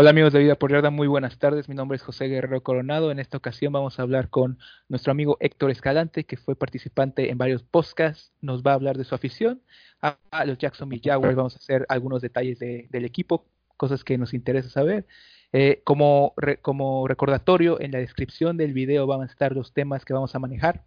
[0.00, 1.68] Hola amigos de Vida por Yarda, muy buenas tardes.
[1.68, 3.10] Mi nombre es José Guerrero Coronado.
[3.10, 4.56] En esta ocasión vamos a hablar con
[4.88, 8.30] nuestro amigo Héctor Escalante, que fue participante en varios podcasts.
[8.40, 9.60] Nos va a hablar de su afición
[10.00, 11.34] a, los Jacksonville Jaguars.
[11.34, 13.44] Vamos a hacer algunos detalles del equipo,
[13.76, 15.04] cosas que nos interesa saber.
[15.52, 20.12] Eh, como, como recordatorio, en la descripción del video van a estar los temas que
[20.12, 20.84] vamos a manejar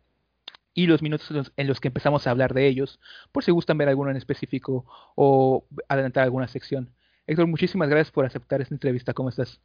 [0.73, 3.02] y los minutos en los que empezamos a hablar de ellos,
[3.34, 4.85] por si gustan ver alguno en específico
[5.16, 6.93] o adelantar alguna sección.
[7.31, 9.13] Héctor, muchísimas gracias por aceptar esta entrevista.
[9.13, 9.62] ¿Cómo estás?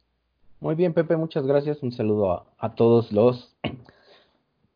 [0.61, 1.83] Muy bien, Pepe, muchas gracias.
[1.83, 3.57] Un saludo a, todos los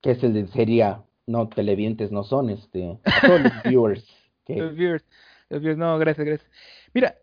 [0.02, 4.06] que es el de sería, no, televidentes no son, este, a todos los viewers.
[4.46, 5.06] Los viewers,
[5.48, 6.52] los viewers, no, gracias, gracias.
[6.94, 7.16] Mira,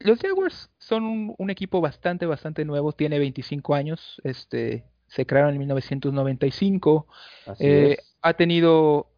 [0.00, 5.60] los Jaguars son un, equipo bastante, bastante nuevo, tiene 25 años, este, se crearon en
[5.60, 7.06] 1995,
[7.60, 9.08] eh, ha tenido,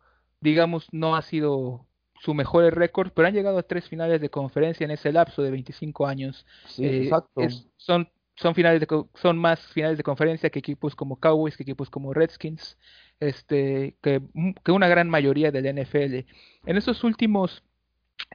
[0.41, 1.88] digamos, no ha sido
[2.20, 5.50] su mejor récord, pero han llegado a tres finales de conferencia en ese lapso de
[5.50, 6.46] 25 años.
[6.66, 7.42] Sí, eh, exacto.
[7.77, 11.91] son, son, finales de, son más finales de conferencia que equipos como Cowboys, que equipos
[11.91, 12.77] como Redskins,
[13.20, 14.20] este, que,
[14.64, 16.27] que una gran mayoría del NFL.
[16.66, 17.62] En esos últimos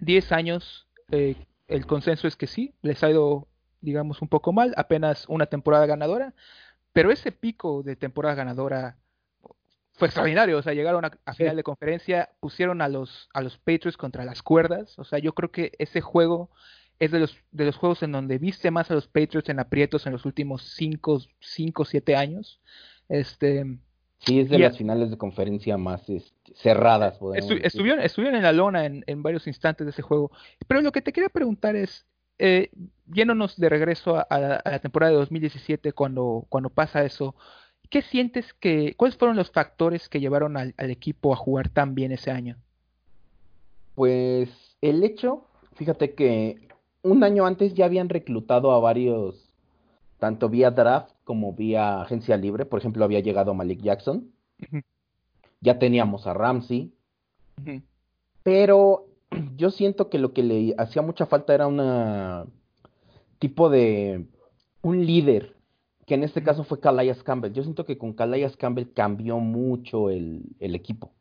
[0.02, 1.36] 10 años, eh,
[1.68, 3.48] el consenso es que sí, les ha ido,
[3.82, 6.34] digamos, un poco mal, apenas una temporada ganadora,
[6.94, 8.98] pero ese pico de temporada ganadora
[9.94, 13.98] fue extraordinario, o sea, llegaron a, final de conferencia, pusieron a los, a los Patriots
[13.98, 16.50] contra las cuerdas, o sea, yo creo que ese juego
[17.00, 20.06] es de los, de los juegos en donde viste más a los Patriots en aprietos
[20.06, 22.62] en los últimos 5, 5, 7 años.
[23.10, 23.66] Este,
[24.20, 27.20] sí, es de las finales de conferencia más este, cerradas.
[27.64, 30.32] estuvieron, estuvieron en la lona en, en, varios instantes de ese juego.
[30.68, 32.06] Pero lo que te quería preguntar es,
[32.40, 32.72] eh,
[33.12, 37.36] yéndonos de regreso a, la, a, la, temporada de 2017, cuando, cuando pasa eso,
[37.90, 42.12] ¿qué sientes que, cuáles fueron los factores que llevaron al, equipo a jugar tan bien
[42.12, 42.58] ese año?
[43.96, 44.50] Pues
[44.82, 46.68] el hecho, fíjate que
[47.04, 49.50] un año antes ya habían reclutado a varios,
[50.20, 52.66] tanto vía draft como vía agencia libre.
[52.66, 54.32] Por ejemplo, había llegado Malik Jackson.
[55.62, 56.94] Ya teníamos a Ramsey.
[58.42, 59.06] Pero
[59.58, 62.46] yo siento que lo que le hacía mucha falta era una
[63.40, 64.26] tipo de
[64.82, 65.56] un líder
[66.06, 67.54] que en este caso fue Calais Campbell.
[67.54, 71.12] Yo siento que con Calais Campbell cambió mucho el, equipo.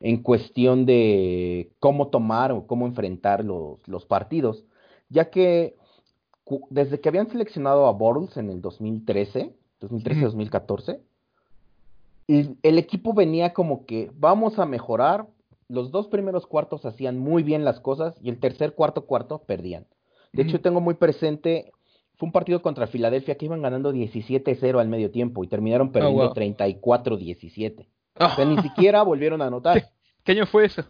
[0.00, 4.64] En cuestión de cómo tomar o cómo enfrentar los, los partidos.
[5.08, 5.76] Ya que
[6.70, 11.00] desde que habían seleccionado a Bortles en el 2013, 2013-2014,
[12.28, 15.26] el, el equipo venía como que vamos a mejorar.
[15.68, 19.86] Los dos primeros cuartos hacían muy bien las cosas y el tercer cuarto cuarto perdían.
[20.32, 21.72] De hecho, tengo muy presente
[22.16, 25.92] fue un partido contra Filadelfia que iban ganando 17-0 al medio tiempo y terminaron oh,
[25.92, 27.86] perdiendo 34-17.
[28.18, 29.90] O sea, ni siquiera volvieron a anotar.
[30.24, 30.82] ¿Qué, año fue eso?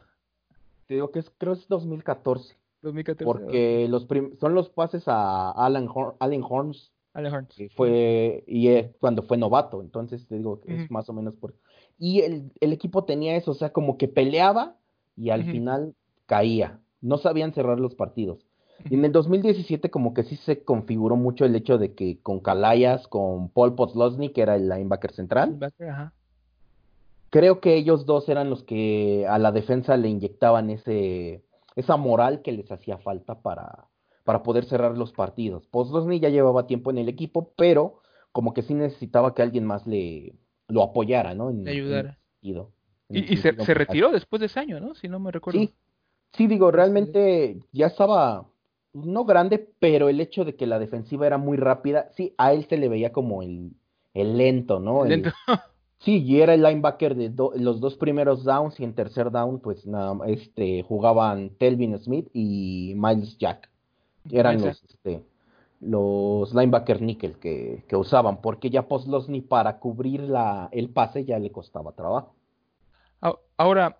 [0.87, 2.57] Te digo que es, creo que es 2014.
[2.83, 3.25] 2014.
[3.25, 4.07] Porque los
[4.39, 5.89] son los pases a Alan,
[6.21, 6.93] Allen Horns.
[7.13, 7.55] Allen Horns.
[7.57, 9.81] Que fue, y es cuando fue novato.
[9.81, 11.55] Entonces te digo que es más o menos por.
[11.99, 14.77] Y el, el, equipo tenía eso, o sea, como que peleaba
[15.17, 15.95] y al final
[16.27, 16.79] caía.
[17.01, 18.46] No sabían cerrar los partidos.
[18.89, 22.41] Y en el 2017 como que sí se configuró mucho el hecho de que con
[22.41, 25.59] Calayas, con Paul Podlosny, que era el linebacker central,
[27.31, 31.43] creo que ellos dos eran los que a la defensa le inyectaban ese
[31.75, 33.89] esa moral que les hacía falta para,
[34.25, 35.67] para poder cerrar los partidos.
[35.67, 38.01] Podlosny ya llevaba tiempo en el equipo, pero
[38.33, 40.35] como que sí necesitaba que alguien más le
[40.69, 41.51] lo apoyara, ¿no?
[41.51, 42.19] En, ayudara.
[42.41, 42.55] y,
[43.11, 44.95] y se, se, retiró después de ese año, ¿no?
[44.95, 45.61] Si no me recuerdo.
[45.61, 45.75] Sí,
[46.33, 48.47] sí digo, realmente ya estaba
[49.05, 52.67] no grande, pero el hecho de que la defensiva era muy rápida, sí, a él
[52.69, 53.73] se le veía como el,
[54.15, 55.05] el lento, ¿no?
[55.05, 55.31] lento.
[55.99, 59.87] sí, y era el linebacker de los dos primeros downs y en tercer down, pues
[59.87, 63.71] nada, este, jugaban Telvin Smith y Miles Jack.
[64.31, 65.23] Eran los, este,
[65.81, 68.87] los linebacker nickel que, que usaban, porque ya
[69.29, 72.35] ni para cubrir la, el pase ya le costaba trabajo.
[73.57, 73.99] Ahora,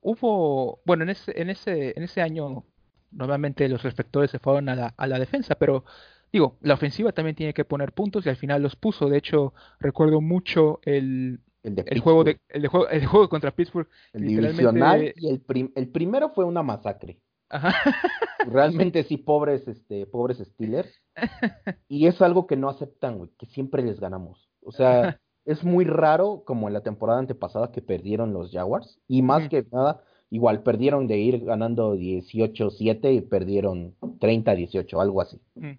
[0.00, 2.64] hubo, bueno, en ese, en ese, en ese año
[3.12, 5.84] normalmente los reflectores se fueron a la, a la defensa, pero
[6.32, 9.08] digo, la ofensiva también tiene que poner puntos y al final los puso.
[9.08, 13.88] De hecho, recuerdo mucho el, el, juego, de, el, juego, el juego contra Pittsburgh.
[14.12, 15.42] El divisional y el,
[15.74, 17.20] el primero fue una masacre.
[18.46, 20.92] Realmente sí, pobres, este, pobres Steelers.
[21.88, 24.48] Y es algo que no aceptan, güey, que siempre les ganamos.
[24.62, 28.98] O sea, es muy raro, como en la temporada antepasada que perdieron los Jaguars.
[29.06, 35.38] Y más que nada, igual perdieron de ir ganando 18-7 y perdieron 30-18, algo así.
[35.56, 35.72] Mm.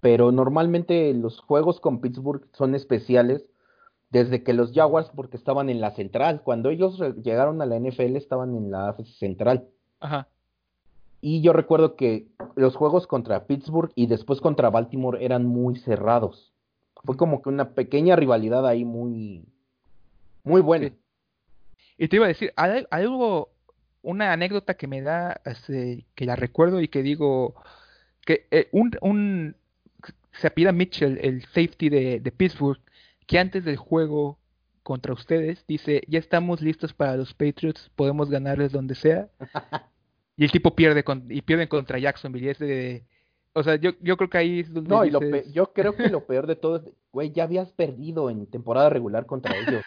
[0.00, 3.46] Pero normalmente los juegos con Pittsburgh son especiales
[4.10, 8.16] desde que los Jaguars, porque estaban en la central, cuando ellos llegaron a la NFL
[8.16, 9.68] estaban en la central.
[10.00, 10.26] Ajá.
[11.20, 12.26] Y yo recuerdo que
[12.56, 16.52] los juegos contra Pittsburgh y después contra Baltimore eran muy cerrados.
[17.04, 19.44] Fue como que una pequeña rivalidad ahí muy,
[20.42, 20.92] muy buena.
[21.96, 23.50] Y te iba a decir, algo,
[24.02, 27.54] una anécdota que me da, este, que la recuerdo y que digo,
[28.24, 29.56] que eh, un, un,
[30.32, 32.80] se apida Mitchell, el safety de, de Pittsburgh,
[33.26, 34.38] que antes del juego
[34.82, 39.28] contra ustedes dice, ya estamos listos para los Patriots, podemos ganarles donde sea.
[40.36, 42.46] y el tipo pierde con, y pierden contra Jacksonville.
[42.46, 43.04] Y es de,
[43.52, 45.20] o sea, yo, yo creo que ahí es donde No, y lo
[45.52, 46.82] yo creo que lo peor de todo es,
[47.12, 49.82] güey, ya habías perdido en temporada regular contra ellos.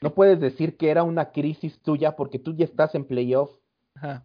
[0.00, 3.50] no puedes decir que era una crisis tuya porque tú ya estás en playoff.
[3.94, 4.24] Ajá.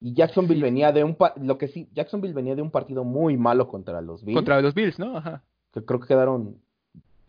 [0.00, 3.68] Y Jacksonville venía de un lo que sí, Jacksonville venía de un partido muy malo
[3.68, 4.36] contra los Bills.
[4.36, 5.16] Contra los Bills, ¿no?
[5.16, 5.44] Ajá.
[5.72, 6.56] Que creo que quedaron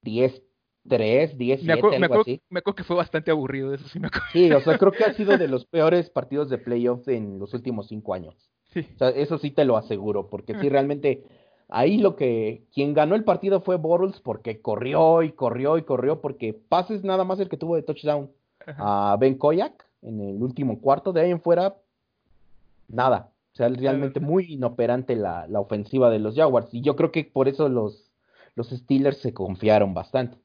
[0.01, 0.41] 10
[0.87, 2.41] 3, 10, 7, algo me acuerdo, así.
[2.49, 4.27] Me acuerdo que fue bastante aburrido, eso sí me acuerdo.
[4.33, 7.53] Sí, o sea, creo que ha sido de los peores partidos de playoffs en los
[7.53, 8.35] últimos 5 años.
[8.73, 8.87] Sí.
[8.95, 11.23] O sea, eso sí te lo aseguro, porque sí, realmente
[11.69, 16.21] ahí lo que, quien ganó el partido fue Bortles porque corrió y corrió y corrió,
[16.21, 18.31] porque pases nada más el que tuvo de touchdown
[18.77, 21.75] a Ben Koyak en el último cuarto, de ahí en fuera,
[22.87, 23.31] nada.
[23.53, 27.23] O sea, realmente muy inoperante la, la ofensiva de los Jaguars, y yo creo que
[27.23, 28.11] por eso los,
[28.55, 30.37] los Steelers se confiaron bastante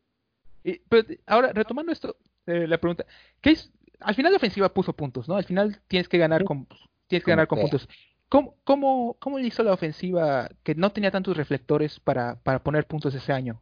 [0.88, 2.16] pero ahora, retomando esto,
[2.46, 3.06] eh, la pregunta,
[3.40, 3.72] ¿qué es?
[4.00, 5.36] Al final la ofensiva puso puntos, ¿no?
[5.36, 6.66] Al final tienes que ganar con,
[7.06, 7.88] tienes que ganar con puntos.
[8.28, 12.86] ¿Cómo, cómo, ¿Cómo le hizo la ofensiva que no tenía tantos reflectores para, para poner
[12.86, 13.60] puntos ese año?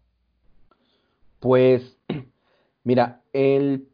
[1.40, 1.96] Pues,
[2.84, 3.88] mira, el,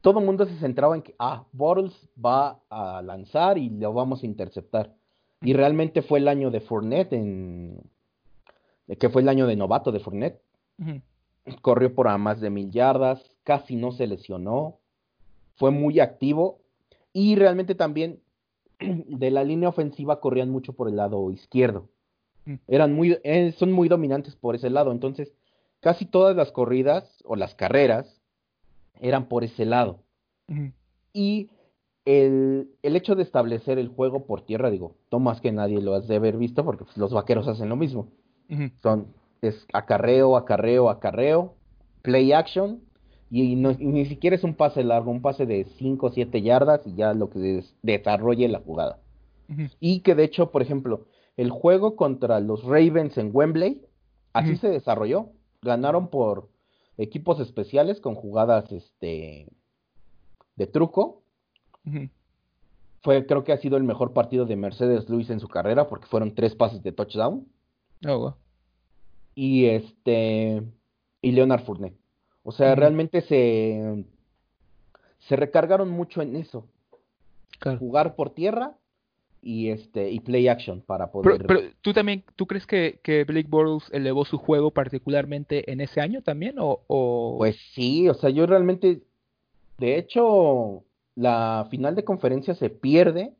[0.00, 4.22] todo el mundo se centraba en que, ah, Bottles va a lanzar y lo vamos
[4.22, 4.94] a interceptar.
[5.42, 7.80] Y realmente fue el año de Fournette, en,
[8.98, 10.40] que fue el año de novato de Fournette
[11.60, 14.78] corrió por a más de mil yardas, casi no se lesionó,
[15.56, 16.60] fue muy activo
[17.12, 18.20] y realmente también
[18.82, 21.88] de la línea ofensiva corrían mucho por el lado izquierdo.
[22.44, 22.54] Mm.
[22.68, 25.32] Eran muy, eh, son muy dominantes por ese lado, entonces
[25.80, 28.20] casi todas las corridas o las carreras
[29.00, 30.00] eran por ese lado.
[31.14, 31.48] Y
[32.04, 35.94] el, el, hecho de establecer el juego por tierra, digo, no más que nadie lo
[35.94, 38.08] has de haber visto porque pues, los vaqueros hacen lo mismo.
[38.82, 39.06] Son
[39.42, 41.54] es acarreo, acarreo, acarreo,
[42.02, 42.80] play action,
[43.34, 46.94] y, ni siquiera es un pase largo, un pase de 5 o 7 yardas y
[46.94, 48.98] ya lo que desarrolle la jugada.
[49.80, 51.06] Y que de hecho, por ejemplo,
[51.38, 53.80] el juego contra los Ravens en Wembley,
[54.34, 55.30] así se desarrolló.
[55.62, 56.50] Ganaron por
[56.98, 59.48] equipos especiales con jugadas este
[60.56, 61.22] de truco.
[63.00, 66.06] Fue, creo que ha sido el mejor partido de Mercedes Luis en su carrera porque
[66.06, 67.46] fueron tres pases de touchdown.
[68.06, 68.34] Oh,
[69.34, 70.62] y este
[71.22, 72.01] y Leonard Fournette.
[72.42, 74.04] O sea, realmente se
[75.20, 76.66] se recargaron mucho en eso.
[77.78, 78.76] Jugar por tierra
[79.40, 83.48] y este y play action para poder pero, tú también tú crees que, que Blake
[83.48, 88.46] Bortles elevó su juego particularmente en ese año también o, pues sí o sea yo
[88.46, 89.02] realmente
[89.78, 90.84] de hecho
[91.16, 93.32] la final de conferencia se pierde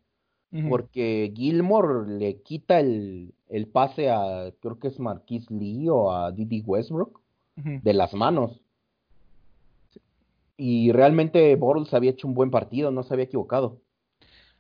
[0.69, 6.31] porque Gilmore le quita el, el, pase a, creo que es Marquis Lee o a
[6.31, 7.23] Didi Westbrook,
[7.57, 8.61] de las manos.
[10.65, 13.81] Y realmente Bortles había hecho un buen partido, no se había equivocado.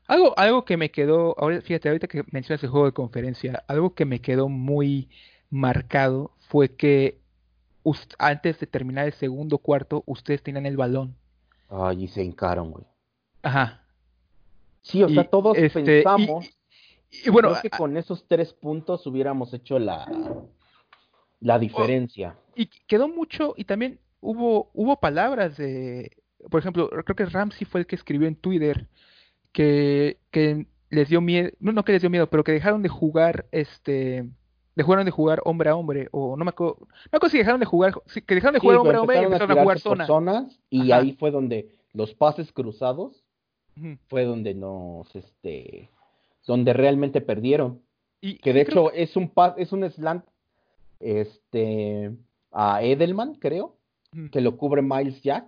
[0.08, 3.94] Algo, algo que me quedó, ahora, fíjate, ahorita que mencionas el juego de conferencia, algo
[3.94, 5.08] que me quedó muy
[5.48, 7.20] marcado fue que
[8.18, 11.14] antes de terminar el segundo cuarto, ustedes tenían el balón.
[11.68, 12.84] Ay, y se hincaron, güey.
[13.42, 13.84] Ajá.
[14.80, 16.50] Sí, o sea, todos este, pensamos
[17.12, 20.10] y, bueno, que con esos tres puntos hubiéramos hecho la,
[21.38, 22.36] la diferencia.
[22.56, 26.12] y quedó mucho, y también hubo, hubo palabras de,
[26.50, 28.88] por ejemplo, creo que Ramsey fue el que escribió en Twitter
[29.52, 32.88] que, que les dio miedo, no, no que les dio miedo, pero que dejaron de
[32.88, 34.30] jugar, este,
[34.74, 37.60] dejaron de jugar hombre a hombre, o no me acuerdo, no me acuerdo si dejaron
[37.60, 37.94] de jugar,
[38.26, 40.06] que dejaron de jugar hombre a hombre y empezaron a, jugar zona.
[40.06, 43.24] Zonas, y ahí fue donde los pases cruzados
[44.08, 45.88] fue donde nos, este,
[46.46, 47.82] donde realmente perdieron.
[48.20, 50.24] Y, que de hecho es un es un slant,
[51.00, 52.12] este,
[52.52, 53.76] a Edelman, creo,
[54.30, 55.44] que lo cubre Miles Jack,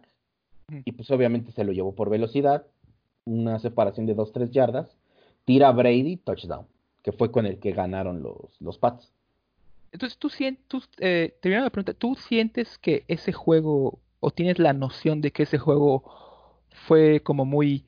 [0.85, 2.66] y pues obviamente se lo llevó por velocidad,
[3.25, 4.97] una separación de 2-3 yardas,
[5.44, 6.66] tira Brady, touchdown,
[7.02, 9.12] que fue con el que ganaron los, los Pats.
[9.92, 14.73] Entonces, tú sientes, eh, te la pregunta, ¿tú sientes que ese juego, o tienes la
[14.73, 16.02] noción de que ese juego
[16.87, 17.85] fue como muy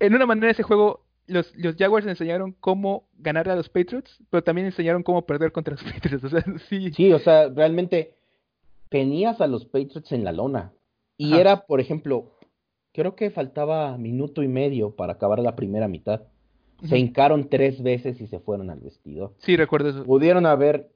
[0.00, 4.44] en una manera ese juego los, los Jaguars enseñaron cómo ganar a los Patriots, pero
[4.44, 6.24] también enseñaron cómo perder contra los Patriots.
[6.24, 6.92] O sea, sí.
[6.92, 8.14] Sí, o sea, realmente
[8.94, 10.72] tenías a los Patriots en la lona.
[11.16, 12.30] Y era, por ejemplo,
[12.92, 16.22] creo que faltaba minuto y medio para acabar la primera mitad.
[16.84, 19.34] Se hincaron tres veces y se fueron al vestidor.
[19.38, 20.04] Sí, recuerdo eso.
[20.04, 20.92] Pudieron haber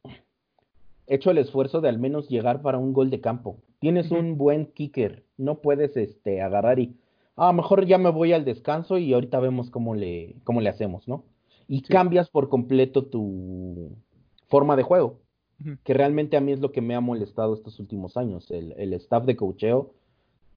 [1.08, 3.58] hecho el esfuerzo de al menos llegar para un gol de campo.
[3.80, 6.94] Tienes un buen kicker, no puedes este, agarrar y,
[7.34, 11.08] ah, mejor ya me voy al descanso y ahorita vemos cómo le, cómo le hacemos,
[11.08, 11.24] ¿no?
[11.66, 13.90] Y cambias por completo tu
[14.46, 15.18] forma de juego,
[15.84, 18.50] que realmente a mí es lo que me ha molestado estos últimos años.
[18.50, 19.92] El, el staff de cocheo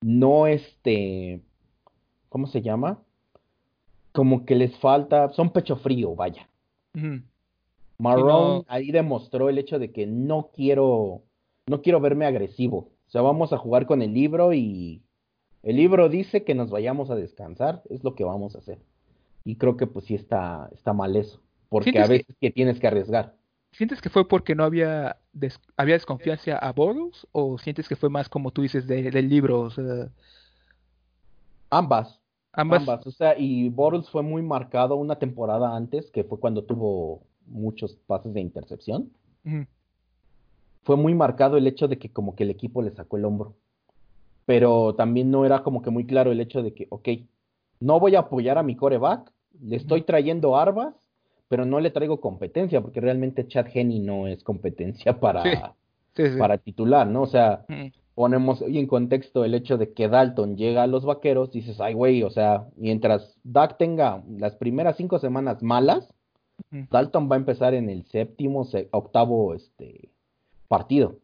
[0.01, 1.41] no este,
[2.29, 2.99] ¿cómo se llama?
[4.11, 6.47] Como que les falta, son pecho frío, vaya.
[7.97, 11.21] Marrón ahí demostró el hecho de que no quiero,
[11.67, 12.89] no quiero verme agresivo.
[13.07, 15.01] O sea, vamos a jugar con el libro y
[15.63, 18.79] el libro dice que nos vayamos a descansar, es lo que vamos a hacer.
[19.43, 22.87] Y creo que pues sí está, está mal eso, porque a veces que, tienes que
[22.87, 23.35] arriesgar.
[23.71, 25.17] ¿Sientes que fue porque no había,
[25.77, 29.69] había desconfianza a Boros o sientes que fue más como tú dices del libro?
[31.69, 32.19] ambas,
[32.51, 33.07] ambas.
[33.07, 37.95] O sea, y Boros fue muy marcado una temporada antes, que fue cuando tuvo muchos
[38.07, 39.09] pases de intercepción.
[40.83, 43.55] Fue muy marcado el hecho de que como que el equipo le sacó el hombro.
[44.45, 47.07] Pero también no era como que muy claro el hecho de que, ok,
[47.79, 50.93] no voy a apoyar a mi coreback, le estoy trayendo armas,
[51.51, 55.75] pero no le traigo competencia, porque realmente Chad Henney no es competencia para,
[56.39, 57.23] para titular, ¿no?
[57.23, 57.65] O sea,
[58.15, 62.23] ponemos en contexto el hecho de que Dalton llega a los vaqueros, dices, ay, güey,
[62.23, 66.13] o sea, mientras Dak tenga las primeras cinco semanas malas,
[66.69, 70.07] Dalton va a empezar en el séptimo, octavo este,
[70.69, 71.17] partido.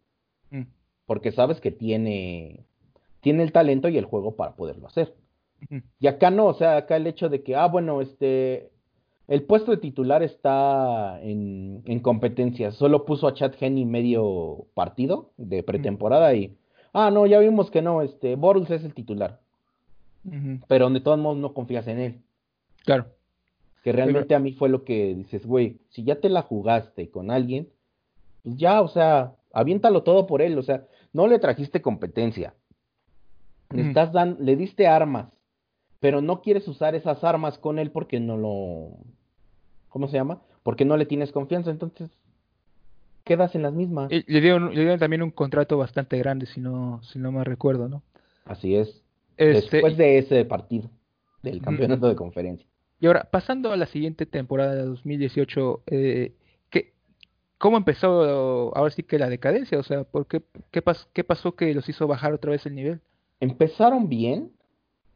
[1.05, 2.65] Porque sabes que tiene,
[3.21, 5.15] tiene el talento y el juego para poderlo hacer.
[6.01, 8.71] Y acá no, o sea, acá el hecho de que, ah, bueno, este,
[9.27, 12.71] el puesto de titular está en, en competencia.
[12.71, 16.55] Solo puso a Chad Henney medio partido de pretemporada y,
[16.93, 19.39] ah, no, ya vimos que no, este, Borus es el titular.
[20.67, 22.21] Pero de todos modos no confías en él.
[22.83, 23.05] Claro.
[23.83, 27.31] Que realmente a mí fue lo que dices, güey, si ya te la jugaste con
[27.31, 27.69] alguien,
[28.43, 32.53] pues ya, o sea, aviéntalo todo por él, o sea, no le trajiste competencia.
[33.69, 35.29] Le, estás dan, le diste armas,
[35.99, 38.97] pero no quieres usar esas armas con él porque no lo...
[39.89, 40.41] ¿Cómo se llama?
[40.63, 42.09] Porque no le tienes confianza, entonces
[43.27, 44.09] quedas en las mismas.
[44.09, 47.89] le, dieron, le dieron también un contrato bastante grande, si no, si no me recuerdo,
[47.89, 48.01] ¿no?
[48.45, 49.03] Así es.
[49.35, 50.89] Este, Después de ese partido,
[51.43, 52.65] del campeonato de conferencia.
[52.99, 56.33] Y ahora, pasando a la siguiente temporada de 2018, eh,
[56.69, 56.93] ¿qué,
[57.57, 59.77] ¿cómo empezó ahora sí que la decadencia?
[59.77, 60.41] O sea, ¿por qué,
[60.71, 60.81] qué,
[61.13, 63.01] qué pasó que los hizo bajar otra vez el nivel?
[63.39, 64.51] Empezaron bien.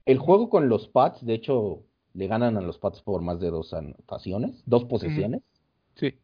[0.05, 1.83] El juego con los Pats, de hecho,
[2.13, 5.41] le ganan a los Pats por más de dos anotaciones, dos posesiones.
[5.95, 6.15] Sí.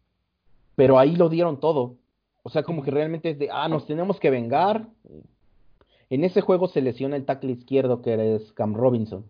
[0.75, 1.95] Pero ahí lo dieron todo.
[2.43, 4.87] O sea, como que realmente es de, ah, nos tenemos que vengar.
[6.09, 9.25] En ese juego se lesiona el tackle izquierdo, que es Cam Robinson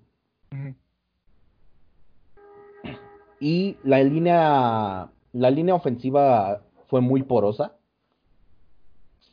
[3.39, 7.73] y la línea, la línea ofensiva fue muy porosa.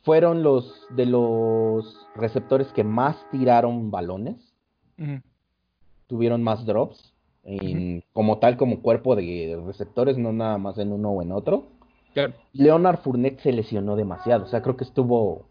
[0.03, 4.53] Fueron los de los receptores que más tiraron balones.
[6.07, 7.13] Tuvieron más drops.
[8.13, 11.67] Como tal, como cuerpo de receptores, no nada más en uno o en otro.
[12.53, 14.45] Leonard Fournette se lesionó demasiado.
[14.45, 15.47] O sea, creo que estuvo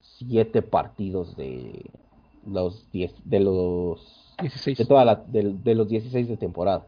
[0.00, 1.90] siete partidos de
[2.46, 4.78] los diez, de los 16.
[4.78, 6.86] de toda la, de, de los 16 de temporada.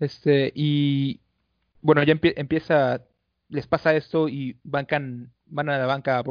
[0.00, 1.20] Este, y
[1.82, 3.04] bueno, ya empieza,
[3.48, 6.24] les pasa esto y bancan, van a la banca a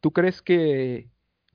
[0.00, 1.08] ¿Tú crees que,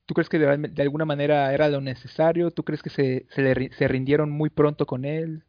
[0.06, 2.50] tú crees que de, alguna manera era lo necesario?
[2.50, 5.44] ¿Tú crees que se, se, se rindieron muy pronto con él?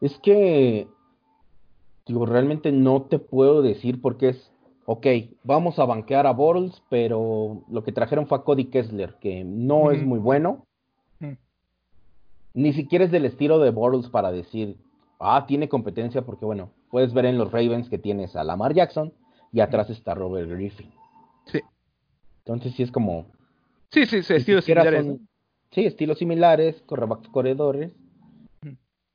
[0.00, 0.86] Es que,
[2.06, 4.52] digo, realmente no te puedo decir porque es,
[4.84, 5.06] ok,
[5.42, 9.90] vamos a banquear a Bortles, pero lo que trajeron fue a Cody Kessler, que no
[9.90, 10.66] es muy bueno
[12.56, 14.78] ni siquiera es del estilo de Bortles para decir,
[15.20, 19.12] ah, tiene competencia, porque bueno, puedes ver en los Ravens que tienes a Lamar Jackson
[19.52, 20.90] y atrás está Robert Griffin.
[22.46, 23.26] Entonces sí es como...
[23.90, 25.06] Sí, sí, sí estilos similares.
[25.72, 27.92] Sí, estilos similares, corredores.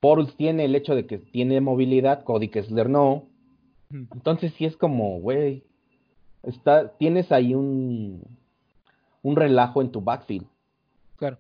[0.01, 3.27] Bortles tiene el hecho de que tiene movilidad, Cody Kessler no.
[3.89, 5.63] Entonces sí es como, güey,
[6.43, 8.21] está, tienes ahí un,
[9.21, 10.47] un relajo en tu backfield.
[11.15, 11.37] Claro.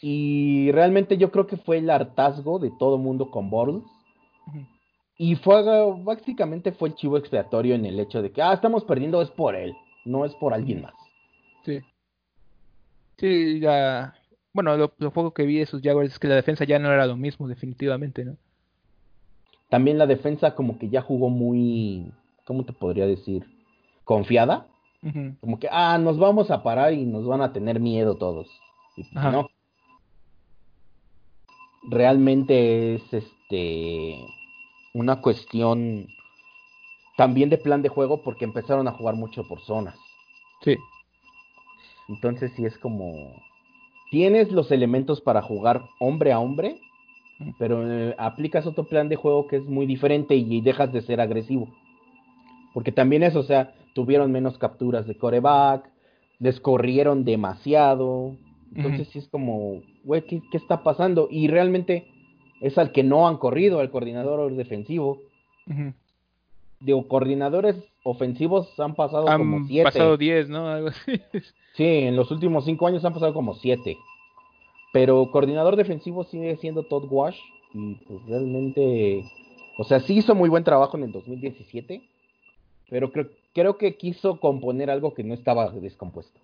[0.00, 3.84] Y realmente yo creo que fue el hartazgo de todo mundo con Bortles.
[5.16, 5.62] Y fue
[6.02, 9.54] básicamente fue el chivo expiatorio en el hecho de que, ah, estamos perdiendo, es por
[9.54, 10.94] él, no es por alguien más.
[11.64, 11.80] Sí.
[13.18, 14.14] Sí, ya.
[14.52, 17.06] Bueno, lo, poco que vi de sus Jaguars es que la defensa ya no era
[17.06, 18.36] lo mismo, definitivamente, ¿no?
[19.68, 22.12] También la defensa como que ya jugó muy,
[22.44, 23.44] ¿cómo te podría decir?
[24.04, 24.68] Confiada.
[25.40, 28.48] Como que, ah, nos vamos a parar y nos van a tener miedo todos.
[28.96, 29.48] Y pues, no.
[31.90, 34.24] realmente es este
[34.94, 36.06] una cuestión
[37.18, 39.96] también de plan de juego porque empezaron a jugar mucho por zonas.
[40.62, 40.78] Sí.
[42.08, 43.32] Entonces sí es como
[44.14, 46.78] tienes los elementos para jugar hombre a hombre,
[47.58, 51.20] pero eh, aplicas otro plan de juego que es muy diferente y, dejas de ser
[51.20, 51.68] agresivo.
[52.72, 55.90] Porque también eso, o sea, tuvieron menos capturas de coreback,
[56.38, 58.36] descorrieron demasiado.
[58.74, 61.26] Entonces sí es como, güey, ¿qué, ¿qué, está pasando?
[61.28, 62.06] Y realmente
[62.60, 65.18] es al que no han corrido, al coordinador defensivo.
[66.84, 69.88] Digo, coordinadores ofensivos han pasado como siete.
[69.88, 70.68] Han pasado diez, ¿no?
[70.68, 71.20] Algo así.
[71.76, 73.98] Sí, en los últimos cinco años han pasado como siete.
[74.92, 77.36] Pero coordinador defensivo sigue siendo Todd Wash.
[77.72, 79.24] Y pues realmente,
[79.76, 82.00] o sea, sí hizo muy buen trabajo en el 2017.
[82.90, 86.38] Pero creo, creo que quiso componer algo que no estaba descompuesto.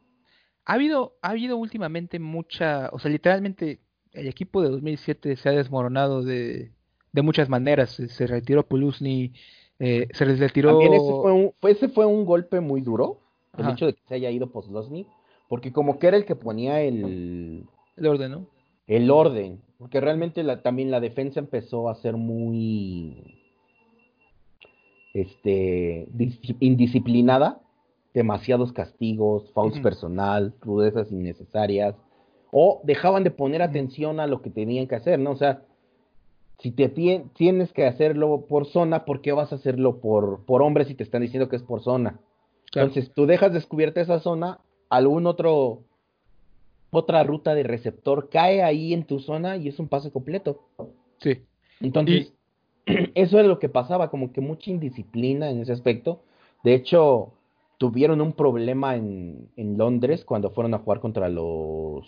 [0.64, 3.78] Ha habido, ha habido últimamente mucha, o sea, literalmente
[4.12, 6.72] el equipo de 2007 se ha desmoronado de,
[7.12, 7.90] de muchas maneras.
[7.90, 9.32] Se, retiró Pulusny,
[9.80, 10.72] eh, se les retiró.
[10.72, 13.18] También ese fue un, ese fue un golpe muy duro,
[13.56, 15.06] el hecho de que se haya ido Poslosny,
[15.48, 17.66] porque como que era el que ponía el.
[17.96, 18.46] El orden, ¿no?
[18.86, 23.38] El orden, porque realmente la, también la defensa empezó a ser muy.
[25.14, 26.06] Este.
[26.60, 27.62] indisciplinada,
[28.12, 31.94] demasiados castigos, fouls personal, rudezas innecesarias,
[32.52, 35.30] o dejaban de poner atención a lo que tenían que hacer, ¿no?
[35.30, 35.62] O sea,
[36.60, 40.84] si te tienes que hacerlo por zona, ¿por qué vas a hacerlo por, por hombre
[40.84, 42.20] si te están diciendo que es por zona?
[42.74, 45.82] Entonces, tú dejas descubierta esa zona, algún otro
[46.90, 50.60] otra ruta de receptor cae ahí en tu zona y es un pase completo.
[51.18, 51.42] Sí.
[51.80, 52.32] Entonces,
[53.14, 56.22] eso es lo que pasaba, como que mucha indisciplina en ese aspecto.
[56.62, 57.32] De hecho,
[57.78, 62.04] tuvieron un problema en, en Londres cuando fueron a jugar contra los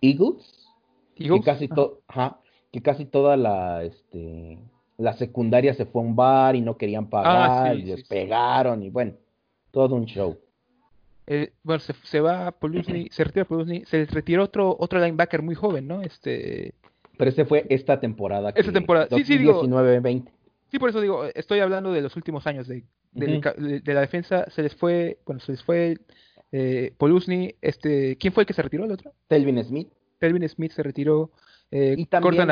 [0.00, 0.68] Eagles.
[1.16, 1.40] Eagles.
[1.40, 2.38] Que casi, todo ajá,
[2.72, 4.58] que casi toda la, este,
[4.96, 8.82] la secundaria se fue a un bar y no querían ah, pagar y les pegaron
[8.82, 9.12] y bueno,
[9.70, 10.38] todo un show.
[11.26, 15.54] Eh, bueno, se, se va Polusny, se retira Polusny, se retiró otro otro linebacker muy
[15.54, 16.00] joven, ¿no?
[16.02, 16.74] Este
[17.18, 18.52] pero ese fue esta temporada.
[18.54, 19.60] Esta temporada, sí, sí, digo.
[19.66, 20.32] 20
[20.70, 24.48] Sí, por eso digo, estoy hablando de los últimos años de, de, la defensa.
[24.50, 25.98] Se les fue, bueno, se les fue
[26.52, 29.12] eh, Polusny, este, ¿quién fue el que se retiró el otro?
[29.26, 29.88] Telvin Smith.
[30.18, 31.30] Telvin Smith se retiró.
[31.70, 32.48] Eh, y también,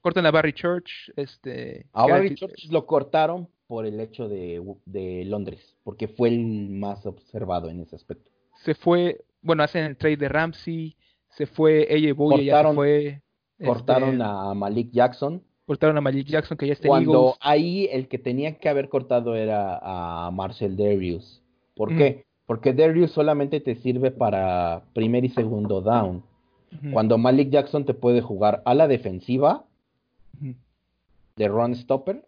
[0.00, 1.12] cortan, a, Barry Church.
[1.16, 6.68] Este, a Barry Church lo cortaron por el hecho de, de, Londres, porque fue el
[6.70, 8.30] más observado en ese aspecto.
[8.64, 10.96] Se fue, bueno, hacen el trade de Ramsey,
[11.30, 13.20] se fue AJ Bowie, ya se fue.
[13.64, 15.42] Cortaron este, a Malik Jackson.
[15.66, 19.34] Cortaron a Malik Jackson, que ya está Cuando ahí el que tenía que haber cortado
[19.34, 21.42] era a Marcel Darius.
[21.74, 22.26] ¿Por qué?
[22.46, 26.22] Porque Darius solamente te sirve para primer y segundo down.
[26.92, 29.64] Cuando Malik Jackson te puede jugar a la defensiva
[31.36, 32.26] de run stopper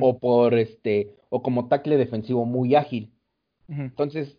[0.00, 3.10] o por este o como tackle defensivo muy ágil.
[3.68, 4.36] Entonces,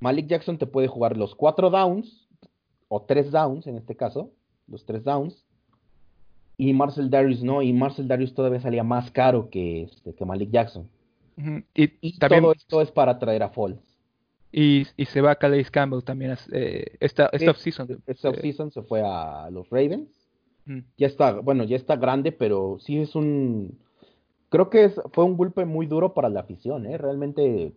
[0.00, 2.28] Malik Jackson te puede jugar los cuatro downs
[2.88, 4.30] o tres downs en este caso,
[4.66, 5.44] los tres downs.
[6.56, 10.50] Y Marcel Darius no, y Marcel Darius todavía salía más caro que, este, que Malik
[10.50, 10.88] Jackson.
[11.74, 12.42] y, también...
[12.42, 13.87] todo esto es para traer a Falls.
[14.50, 18.02] Y, y se va Calais Campbell también eh, esta, esta offseason.
[18.06, 20.08] Esta offseason se fue a los Ravens.
[20.98, 23.78] Ya está, bueno, ya está grande, pero sí es un...
[24.50, 26.98] Creo que es, fue un golpe muy duro para la afición, ¿eh?
[26.98, 27.72] Realmente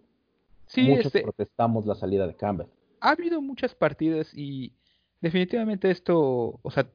[0.67, 2.67] sí, muchos este protestamos la salida de Campbell.
[2.99, 4.73] Ha habido muchas partidas y
[5.21, 6.87] definitivamente esto, o sea,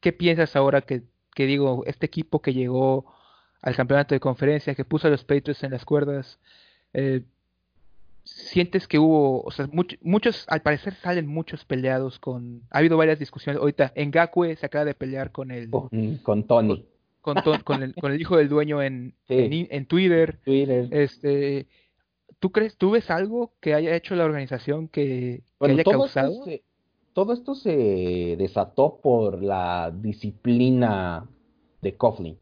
[0.00, 1.02] ¿qué piensas ahora que,
[1.34, 3.06] que digo, este equipo que llegó
[3.62, 6.40] al campeonato de conferencia, que puso a los Patriots en las cuerdas,
[6.92, 7.22] eh,
[8.36, 9.68] sientes que hubo, o sea,
[10.02, 14.84] muchos, al parecer salen muchos peleados con, ha habido varias discusiones, ahorita Ngakwe se acaba
[14.84, 16.84] de pelear con el, con, Tony,
[17.22, 21.66] con, con, el, con el hijo del dueño en, en, Twitter, Twitter, este,
[22.38, 26.44] ¿tú crees, tú ves algo que haya hecho la organización que, haya causado?
[27.14, 31.26] todo esto se desató por la disciplina
[31.80, 32.36] de Coughlin.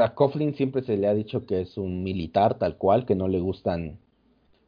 [0.00, 3.28] A Coughlin siempre se le ha dicho que es un militar tal cual, que no
[3.28, 3.98] le gustan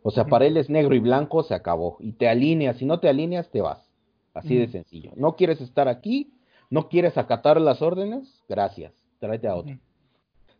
[0.03, 1.97] o sea, para él es negro y blanco, se acabó.
[2.01, 3.91] Y te alineas, si no te alineas, te vas.
[4.33, 5.13] Así de sencillo.
[5.17, 6.33] No quieres estar aquí,
[6.71, 9.77] no quieres acatar las órdenes, gracias, tráete a otro.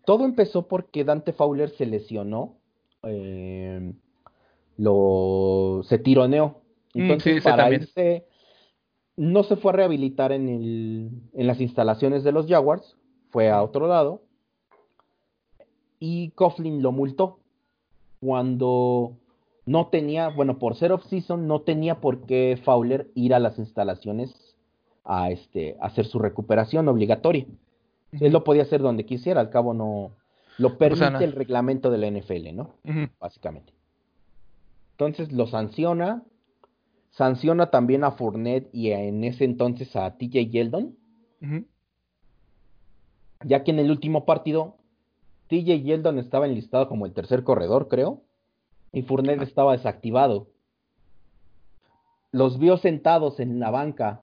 [0.05, 2.57] Todo empezó porque Dante Fowler se lesionó,
[3.05, 3.93] eh,
[4.77, 6.63] lo, se tironeó.
[6.95, 8.27] Mm, Entonces, para irse,
[9.17, 12.97] no se fue a rehabilitar en, el, en las instalaciones de los Jaguars,
[13.31, 14.23] fue a otro lado.
[16.01, 17.39] Y Coughlin lo multó.
[18.21, 19.17] Cuando
[19.71, 24.35] no tenía, bueno, por ser off-season, no tenía por qué Fowler ir a las instalaciones
[25.05, 27.47] a este, hacer su recuperación obligatoria.
[28.11, 30.11] Él lo podía hacer donde quisiera, al cabo no
[30.59, 32.75] lo permite el reglamento de la NFL, ¿no?
[33.21, 33.73] Básicamente.
[34.95, 36.25] Entonces lo sanciona,
[37.11, 40.97] sanciona también a Fournette y en ese entonces a TJ Yeldon,
[43.45, 44.79] ya que en el último partido
[45.47, 48.25] TJ Yeldon estaba enlistado como el tercer corredor, creo,
[48.93, 50.49] y Fournette estaba desactivado.
[52.33, 54.23] Los vio sentados en la banca,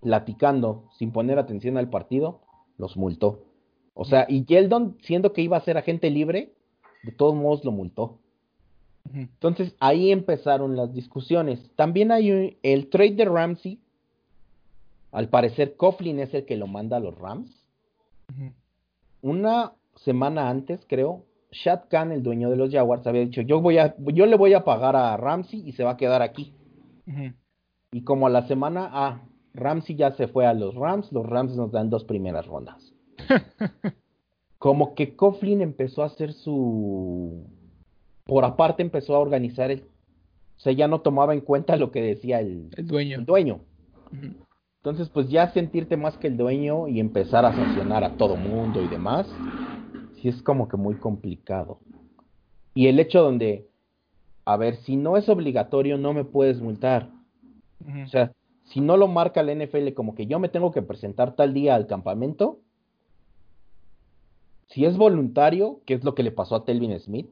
[0.00, 2.40] platicando, sin poner atención al partido,
[2.78, 3.44] los multó.
[3.94, 6.52] O sea, y Yeldon, siendo que iba a ser agente libre,
[7.02, 8.18] de todos modos lo multó.
[9.12, 11.70] Entonces ahí empezaron las discusiones.
[11.74, 13.80] También hay el trade de Ramsey.
[15.10, 17.50] Al parecer Coughlin es el que lo manda a los Rams.
[19.22, 23.78] Una semana antes, creo, Shad Khan, el dueño de los Jaguars, había dicho, yo, voy
[23.78, 26.54] a, yo le voy a pagar a Ramsey y se va a quedar aquí.
[27.92, 29.22] Y como a la semana, ah,
[29.54, 32.92] Ramsey ya se fue a los Rams, los Rams nos dan dos primeras rondas.
[34.58, 37.46] como que Coughlin empezó a hacer su...
[38.24, 39.80] Por aparte empezó a organizar el...
[39.80, 43.22] O sea, ya no tomaba en cuenta lo que decía el, dueño.
[43.22, 43.60] dueño.
[44.76, 48.82] Entonces, pues ya sentirte más que el dueño y empezar a sancionar a todo mundo
[48.82, 49.26] y demás,
[50.20, 51.78] sí es como que muy complicado.
[52.74, 53.68] Y el hecho donde,
[54.44, 57.10] a ver, si no es obligatorio, no me puedes multar.
[58.04, 58.32] O sea,
[58.64, 61.74] si no lo marca la NFL como que yo me tengo que presentar tal día
[61.74, 62.60] al campamento,
[64.68, 67.28] si es voluntario, que es lo que le pasó a Telvin Smith,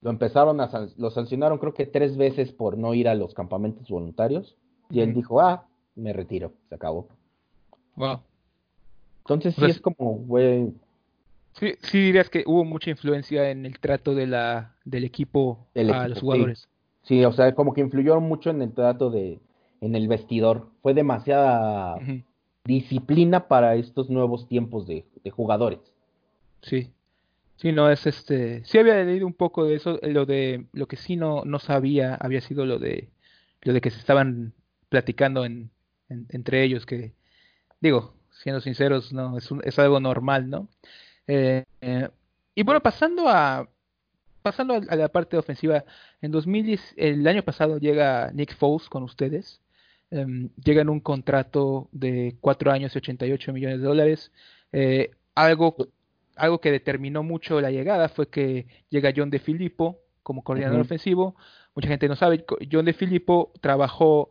[0.00, 3.88] lo empezaron a lo sancionaron creo que tres veces por no ir a los campamentos
[3.90, 4.56] voluntarios
[4.88, 7.08] y él dijo, ah, me retiro, se acabó.
[7.96, 8.20] Wow.
[9.18, 10.72] Entonces sí es como, güey.
[11.52, 16.08] Sí, sí dirías que hubo mucha influencia en el trato de la, del equipo a
[16.08, 16.68] los jugadores.
[17.02, 17.24] Sí.
[17.24, 19.40] o sea, como que influyó mucho en el trato de,
[19.80, 20.68] en el vestidor.
[20.82, 21.96] Fue demasiada
[22.64, 25.80] disciplina para estos nuevos tiempos de, de, jugadores.
[26.62, 26.92] Sí.
[27.56, 30.96] Sí, no, es este, sí había leído un poco de eso, lo de, lo que
[30.96, 33.10] sí no, no sabía había sido lo de,
[33.60, 34.54] lo de que se estaban
[34.88, 35.70] platicando en,
[36.08, 37.12] entre ellos que,
[37.80, 40.68] digo, siendo sinceros, no es, es algo normal, ¿no?
[41.32, 42.08] Eh, eh,
[42.56, 43.68] y bueno, pasando a
[44.42, 45.84] pasando a, la parte ofensiva,
[46.20, 49.60] en 2010, el año pasado llega Nick Foles con ustedes,
[50.10, 54.32] em, llega en un contrato de 4 años y 88 millones de dólares,
[54.72, 55.76] eh, algo,
[56.36, 61.36] algo que determinó mucho la llegada fue que llega John De Filippo como coordinador ofensivo,
[61.76, 64.30] mucha gente no sabe, John De Filippo trabajó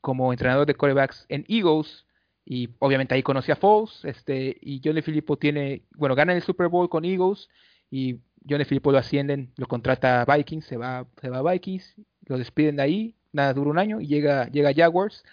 [0.00, 2.06] como entrenador de corebacks en Eagles
[2.44, 6.68] y obviamente ahí conocí a Foles este, y John Filippo tiene, bueno, gana el Super
[6.68, 7.48] Bowl con Eagles
[7.90, 11.96] y John Filippo lo ascienden, lo contrata a Vikings, se va, se va a Vikings,
[12.26, 15.24] lo despiden de ahí, nada, dura un año y llega, llega a Jaguars.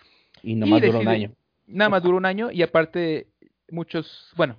[0.41, 1.31] Y nomás dura un año.
[1.67, 3.27] Nada más duró un año y aparte
[3.69, 4.57] muchos, bueno,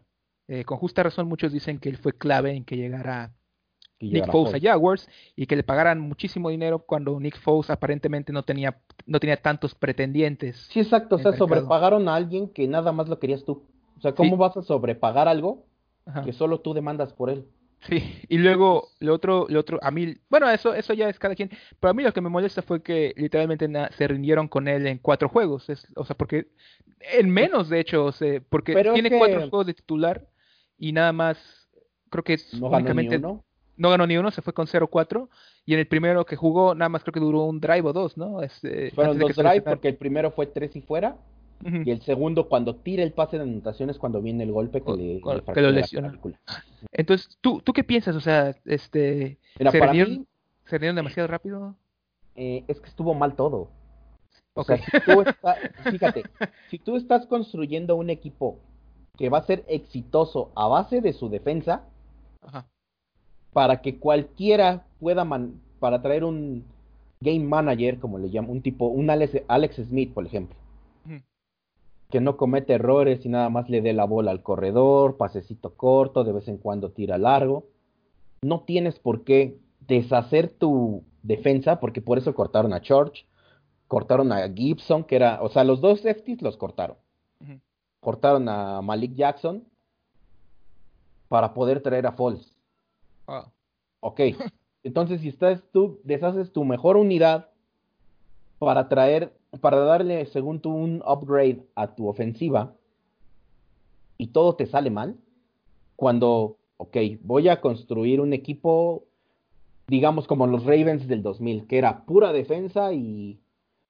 [0.49, 3.33] eh, con justa razón muchos dicen que él fue clave en que llegara
[4.01, 8.43] Nick Foles a Jaguars y que le pagaran muchísimo dinero cuando Nick Foles aparentemente no
[8.43, 10.69] tenía, no tenía tantos pretendientes.
[10.71, 13.65] Sí, exacto, o sea, sobrepagaron a alguien que nada más lo querías tú.
[13.97, 15.65] O sea, ¿cómo vas a sobrepagar algo
[16.25, 17.47] que solo tú demandas por él?
[17.89, 21.35] Sí, y luego lo otro, lo otro, a mí, bueno, eso, eso ya es cada
[21.35, 24.87] quien, pero a mí lo que me molesta fue que literalmente se rindieron con él
[24.87, 26.47] en cuatro juegos, es, o sea, porque
[27.01, 30.29] en menos de hecho, o sea, porque tiene cuatro juegos de titular
[30.79, 31.69] y nada más,
[32.09, 33.21] creo que es no únicamente,
[33.83, 35.29] no ganó ni uno, se fue con 0-4.
[35.67, 38.17] Y en el primero que jugó, nada más creo que duró un drive o dos,
[38.17, 38.41] ¿no?
[38.41, 41.17] Este, Fueron dos drives porque el primero fue tres y fuera.
[41.65, 45.21] Y el segundo, cuando tira el pase de anotaciones, cuando viene el golpe que, le,
[45.55, 46.13] que lo lesiona.
[46.91, 48.17] Entonces, ¿tú, ¿tú qué piensas?
[48.17, 50.27] O sea, este, ¿se, rindieron,
[50.65, 51.77] ¿se demasiado rápido?
[52.35, 53.71] Eh, es que estuvo mal todo.
[54.55, 55.25] O sea, si tú
[55.89, 56.25] fíjate,
[56.69, 58.59] si tú estás construyendo un equipo
[59.17, 61.85] que va a ser exitoso a base de su defensa,
[62.41, 62.67] Ajá
[63.53, 65.27] para que cualquiera pueda,
[65.79, 66.65] para traer un
[67.21, 70.57] game manager, como le llamo, un tipo, un Alex, Smith, por ejemplo,
[72.11, 76.25] que no comete errores y nada más le dé la bola al corredor, pasecito corto,
[76.25, 77.65] de vez en cuando tira largo.
[78.43, 83.25] No tienes por qué deshacer tu defensa, porque por eso cortaron a George,
[83.89, 86.97] cortaron a Gibson, que era, o sea, los dos safeties los cortaron.
[88.01, 89.65] Cortaron a Malik Jackson
[91.29, 92.52] para poder traer a Foles.
[94.01, 94.21] Ok.
[94.85, 97.49] Entonces, si estás tú, deshaces tu mejor unidad
[98.59, 102.75] para traer, para darle, según tú, un upgrade a tu ofensiva
[104.19, 105.17] y todo te sale mal,
[105.97, 109.05] cuando, ok, voy a construir un equipo,
[109.87, 113.39] digamos como los Ravens del 2000, que era pura defensa y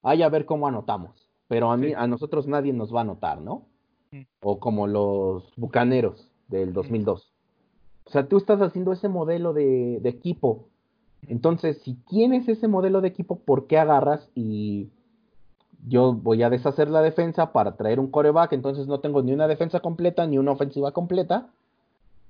[0.03, 1.29] hay a ver cómo anotamos.
[1.49, 1.95] pero a, mí, Sí.
[1.95, 3.67] a nosotros nadie nos va a notar, ¿no?
[4.11, 4.23] Mm.
[4.41, 7.32] O como los bucaneros del 2002.
[8.05, 10.69] O sea, tú estás haciendo ese modelo de, de equipo.
[11.29, 14.91] Entonces, si tienes ese modelo de equipo, ¿por qué agarras y
[15.87, 18.53] yo voy a deshacer la defensa para traer un coreback?
[18.53, 21.49] Entonces no tengo ni una defensa completa ni una ofensiva completa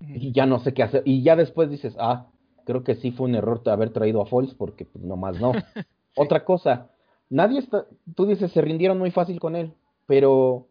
[0.00, 1.02] y ya no sé qué hacer.
[1.04, 2.26] Y ya después dices, ah,
[2.64, 5.52] creo que sí fue un error haber traído a Foles porque pues nomás no.
[6.16, 6.90] Otra cosa,
[7.30, 9.72] nadie está, tú dices, se rindieron muy fácil con él,
[10.06, 10.66] pero, o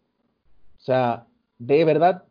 [0.78, 1.26] sea,
[1.58, 2.24] de verdad,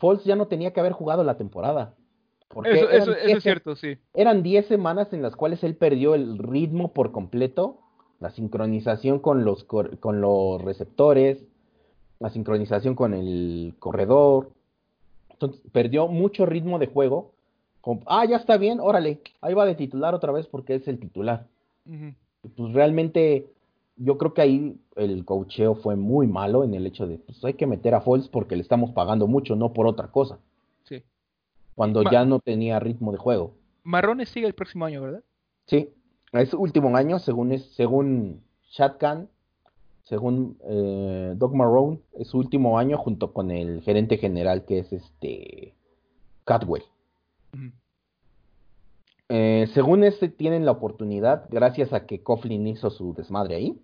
[0.00, 1.94] Foles ya no tenía que haber jugado la temporada.
[2.48, 3.96] Porque Eso, eran eso, eso 10 es cierto, sí.
[4.12, 7.78] eran 10 semanas en las cuales él perdió el ritmo por completo,
[8.18, 11.44] la sincronización con los, con los receptores,
[12.18, 14.50] la sincronización con el corredor.
[15.30, 17.32] Entonces, perdió mucho ritmo de juego.
[17.80, 20.98] Como, ah, ya está bien, órale, ahí va de titular otra vez porque es el
[20.98, 21.46] titular.
[22.56, 23.46] Pues realmente
[24.02, 27.54] yo creo que ahí el cocheo fue muy malo en el hecho de, pues hay
[27.54, 30.38] que meter a Foles porque le estamos pagando mucho, no por otra cosa,
[30.84, 31.02] Sí.
[31.74, 33.52] cuando Ma- ya no tenía ritmo de juego.
[33.84, 35.22] Marrones sigue el próximo año, ¿verdad?
[35.66, 35.90] Sí,
[36.32, 39.28] es último año, según es, según Shatkan,
[40.04, 44.92] según eh, Doug Marrone, es su último año junto con el gerente general que es
[44.92, 45.74] este
[46.44, 46.82] Catwell.
[49.28, 53.80] Eh, según este tienen la oportunidad, gracias a que Coughlin hizo su desmadre ahí,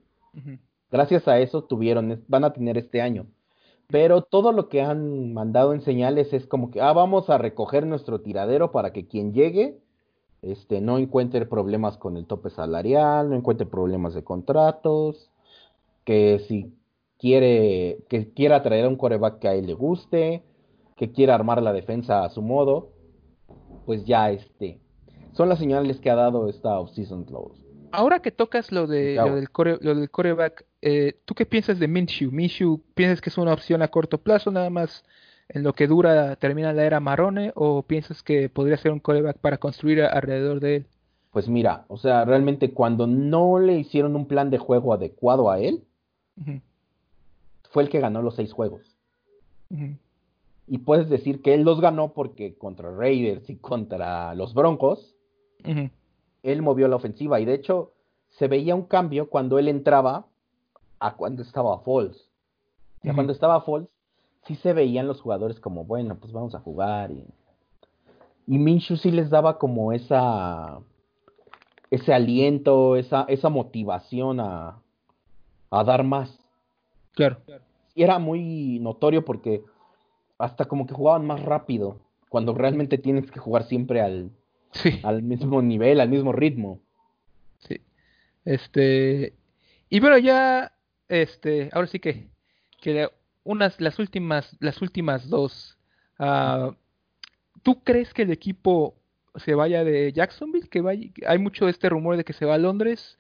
[0.91, 3.27] Gracias a eso tuvieron, van a tener este año.
[3.89, 7.87] Pero todo lo que han mandado en señales es como que, ah, vamos a recoger
[7.87, 9.79] nuestro tiradero para que quien llegue,
[10.43, 15.31] este, no encuentre problemas con el tope salarial, no encuentre problemas de contratos,
[16.05, 16.73] que si
[17.19, 20.43] quiere, que quiera traer a un coreback que a él le guste,
[20.97, 22.91] que quiera armar la defensa a su modo,
[23.85, 24.81] pues ya este,
[25.33, 27.66] son las señales que ha dado esta offseason los.
[27.93, 31.79] Ahora que tocas lo de lo del core, lo del coreback, eh, ¿tú qué piensas
[31.79, 32.31] de Minshew?
[32.31, 35.05] ¿Minshew piensas que es una opción a corto plazo, nada más
[35.49, 39.39] en lo que dura, termina la era Marrone, o piensas que podría ser un coreback
[39.39, 40.87] para construir a- alrededor de él?
[41.31, 45.61] Pues mira, o sea, realmente cuando no le hicieron un plan de juego adecuado a
[45.61, 45.85] él,
[47.71, 48.83] fue el que ganó los seis juegos.
[50.69, 55.15] Y puedes decir que él los ganó porque contra Raiders y contra los Broncos,
[56.47, 57.41] él movió la ofensiva.
[57.41, 57.93] Y de hecho,
[58.31, 60.27] se veía un cambio cuando él entraba
[61.01, 62.17] a cuando estaba Foles.
[63.01, 63.89] O sea, cuando estaba Foles,
[64.47, 67.11] sí se veían los jugadores como, bueno, pues vamos a jugar.
[67.11, 67.25] Y,
[68.47, 70.81] y Minshew sí les daba como esa
[71.91, 74.81] ese aliento, esa, esa motivación a,
[75.71, 76.37] a dar más.
[77.13, 77.39] Claro.
[77.95, 79.65] Y era muy notorio porque
[80.39, 84.31] hasta como que jugaban más rápido, cuando realmente tienes que jugar siempre al,
[84.73, 86.81] Sí, al mismo nivel, al mismo ritmo.
[87.59, 87.81] sí.
[88.45, 89.35] Este,
[89.89, 90.73] y bueno, ya,
[91.09, 92.29] este, ahora sí que,
[92.81, 93.09] que
[93.45, 95.79] unas, las últimas, las últimas dos.
[96.19, 96.73] ah,
[97.63, 98.95] ¿tú crees que el equipo
[99.37, 100.69] se vaya de Jacksonville?
[100.69, 103.19] Que vaya, hay mucho este rumor de que se va a Londres.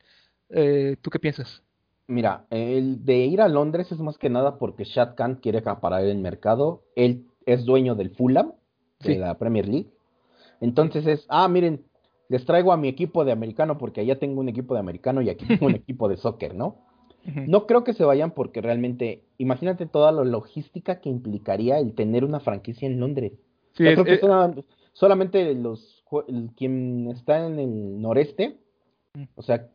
[0.50, 1.62] Eh, ¿tú qué piensas?
[2.09, 6.04] Mira, el de ir a Londres es más que nada porque Shad Khan quiere acaparar
[6.04, 6.85] el mercado.
[6.94, 8.52] Él es dueño del Fulham,
[9.00, 9.90] de la Premier League.
[10.61, 11.85] Entonces es, ah, miren,
[12.29, 15.29] les traigo a mi equipo de americano porque allá tengo un equipo de americano y
[15.31, 16.85] aquí tengo un equipo de soccer, ¿no?
[17.49, 22.25] No creo que se vayan porque realmente, imagínate toda la logística que implicaría el tener
[22.25, 23.33] una franquicia en Londres.
[23.73, 24.55] Sí, Yo es- creo que es- sola-
[24.92, 26.05] solamente los
[26.57, 28.59] quien está en el noreste,
[29.35, 29.69] o sea,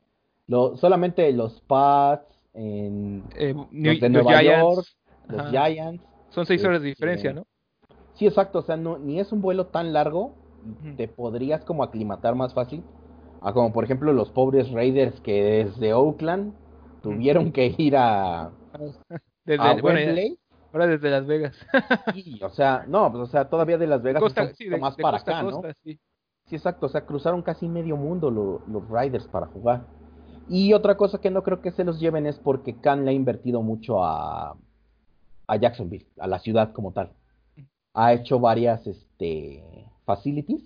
[0.48, 4.88] lo, solamente los Pats, en, eh, los New- de los Nueva Giants, York,
[5.30, 5.50] los ajá.
[5.52, 6.04] Giants.
[6.30, 7.46] Son seis horas de este, diferencia, ¿no?
[8.14, 10.36] Sí, exacto, o sea, no, ni es un vuelo tan largo.
[10.98, 12.84] Te podrías como aclimatar más fácil,
[13.42, 16.54] a como por ejemplo los pobres Raiders que desde Oakland
[17.02, 18.52] tuvieron que ir a,
[19.46, 20.00] Desde, a bueno,
[20.72, 21.58] ahora desde Las Vegas.
[22.42, 25.02] O sea, no, pues o sea, todavía de Las Vegas Costa- sí, de- más de
[25.02, 25.62] para costa acá, ¿no?
[25.84, 26.00] sí.
[26.46, 29.86] Sí, exacto, o sea, cruzaron casi medio mundo lo- los Riders para jugar.
[30.50, 33.14] Y otra cosa que no creo que se los lleven es porque Khan le ha
[33.14, 34.58] invertido mucho a,
[35.48, 37.12] a Jacksonville, a la ciudad como tal.
[37.94, 40.64] Ha hecho varias este, facilities,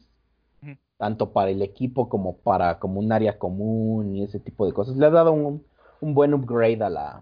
[0.97, 4.95] tanto para el equipo como para como un área común y ese tipo de cosas.
[4.95, 5.63] Le ha dado un,
[6.01, 7.21] un buen upgrade a la,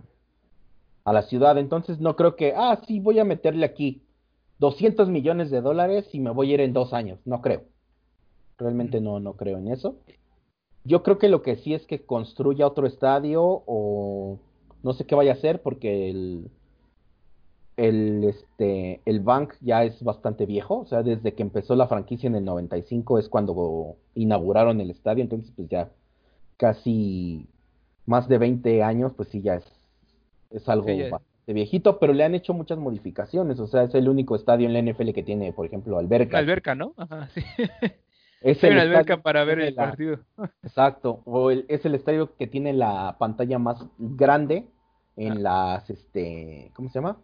[1.03, 1.57] a la ciudad.
[1.57, 4.03] Entonces no creo que, ah, sí, voy a meterle aquí
[4.59, 7.19] 200 millones de dólares y me voy a ir en dos años.
[7.25, 7.63] No creo.
[8.57, 9.97] Realmente no, no creo en eso.
[10.85, 14.39] Yo creo que lo que sí es que construya otro estadio o
[14.83, 16.49] no sé qué vaya a hacer porque el,
[17.77, 20.79] el, este, el Bank ya es bastante viejo.
[20.79, 25.23] O sea, desde que empezó la franquicia en el 95 es cuando inauguraron el estadio.
[25.23, 25.89] Entonces, pues ya
[26.57, 27.47] casi
[28.05, 29.65] más de 20 años, pues sí, ya es,
[30.51, 31.09] es algo Sí, ya.
[31.09, 33.59] bastante viejito, pero le han hecho muchas modificaciones.
[33.59, 36.37] O sea, es el único estadio en la NFL que tiene, por ejemplo, alberca.
[36.37, 36.93] Alberca, ¿no?
[36.97, 37.41] Ajá, sí.
[38.41, 40.19] Es el una alberca para ver el la- partido.
[40.63, 41.21] Exacto.
[41.23, 44.67] O el- es el estadio que tiene la pantalla más grande
[45.15, 47.17] en las, este, ¿cómo se llama?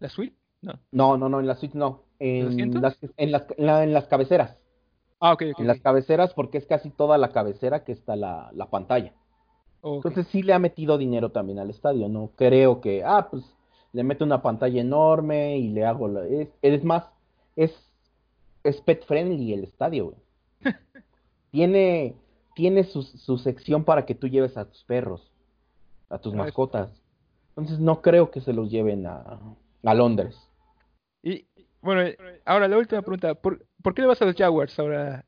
[0.00, 0.36] ¿La suite?
[0.62, 0.74] No.
[0.92, 2.02] No, no, no, en las suites no.
[2.20, 4.56] ¿Los En las, en las, en la- en las cabeceras.
[5.20, 5.60] Ah, ok, ok.
[5.60, 9.12] En las cabeceras porque es casi toda la cabecera que está la, la pantalla.
[9.82, 13.44] Entonces sí le ha metido dinero también al estadio, no creo que, ah, pues
[13.92, 17.04] le meto una pantalla enorme y le hago, la- es, es más,
[17.54, 17.72] es,
[18.64, 20.18] es pet friendly el estadio, güey.
[21.50, 22.14] Tiene,
[22.54, 25.30] tiene su, su sección para que tú lleves a tus perros,
[26.10, 26.90] a tus Ah, es- mascotas.
[27.50, 29.38] Entonces no creo que se los lleven a,
[29.84, 30.36] a Londres.
[31.22, 31.46] Y
[31.80, 32.10] bueno,
[32.44, 35.24] ahora la última pregunta, ¿por, por qué le vas a los Jaguars ahora?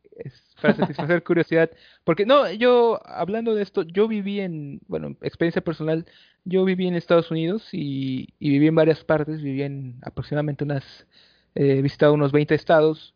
[0.61, 1.71] Para satisfacer curiosidad.
[2.05, 6.07] Porque no, yo hablando de esto, yo viví en, bueno, experiencia personal,
[6.45, 11.07] yo viví en Estados Unidos y, y viví en varias partes, viví en aproximadamente unas,
[11.55, 13.15] eh, he visitado unos 20 estados